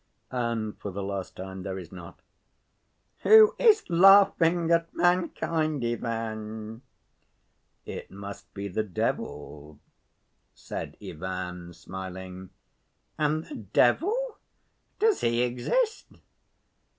"And 0.31 0.79
for 0.79 0.89
the 0.89 1.03
last 1.03 1.35
time 1.35 1.61
there 1.61 1.77
is 1.77 1.91
not." 1.91 2.23
"Who 3.19 3.53
is 3.59 3.87
laughing 3.87 4.71
at 4.71 4.91
mankind, 4.95 5.85
Ivan?" 5.85 6.81
"It 7.85 8.09
must 8.09 8.51
be 8.55 8.67
the 8.67 8.81
devil," 8.81 9.77
said 10.55 10.97
Ivan, 11.03 11.71
smiling. 11.73 12.49
"And 13.19 13.43
the 13.45 13.55
devil? 13.57 14.39
Does 14.97 15.21
he 15.21 15.43
exist?" 15.43 16.07